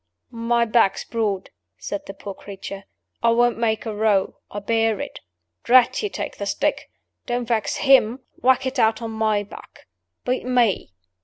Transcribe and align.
"My 0.31 0.65
back's 0.65 1.03
broad," 1.05 1.51
said 1.77 2.07
the 2.07 2.15
poor 2.15 2.33
creature. 2.33 2.85
"I 3.21 3.29
won't 3.29 3.59
make 3.59 3.85
a 3.85 3.93
row. 3.93 4.37
I'll 4.49 4.59
bear 4.59 4.99
it. 4.99 5.19
Drat 5.63 6.01
you, 6.01 6.09
take 6.09 6.37
the 6.37 6.47
stick! 6.47 6.89
Don't 7.27 7.45
vex 7.47 7.75
him. 7.75 8.21
Whack 8.41 8.65
it 8.65 8.79
out 8.79 9.03
on 9.03 9.11
my 9.11 9.43
back. 9.43 9.85
Beat 10.25 10.43
_me. 10.45 10.89